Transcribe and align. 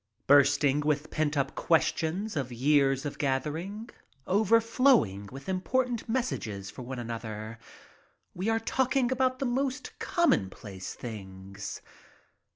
Bursting 0.25 0.79
with 0.79 1.11
pent 1.11 1.37
up 1.37 1.53
questions 1.53 2.35
of 2.35 2.51
years 2.51 3.05
of 3.05 3.19
gathering, 3.19 3.91
overflowing 4.25 5.27
with 5.31 5.47
important 5.47 6.09
messages 6.09 6.71
for 6.71 6.81
one 6.81 6.97
another, 6.97 7.59
we 8.33 8.49
are 8.49 8.59
talking 8.59 9.11
about 9.11 9.37
the 9.37 9.45
most 9.45 9.91
commonplace 9.99 10.95
things. 10.95 11.83